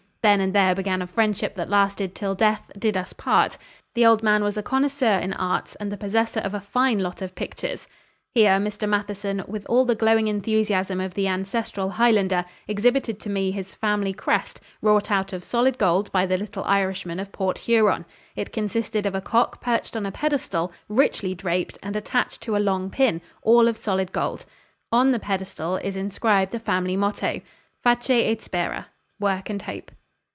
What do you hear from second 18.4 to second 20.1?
consisted of a cock perched on